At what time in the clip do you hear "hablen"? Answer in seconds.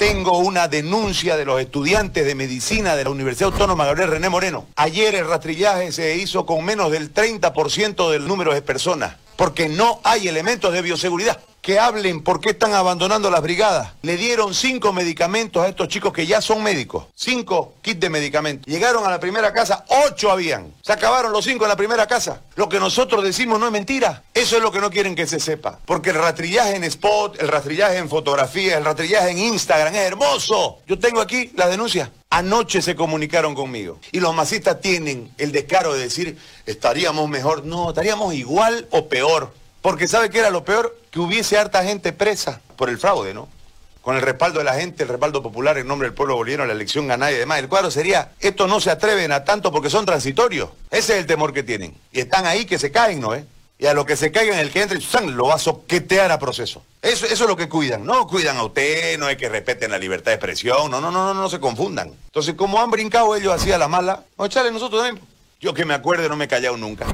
11.78-12.22